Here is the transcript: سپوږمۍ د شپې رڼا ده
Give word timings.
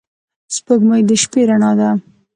سپوږمۍ 0.55 1.01
د 1.09 1.11
شپې 1.21 1.41
رڼا 1.49 1.71
ده 1.79 1.89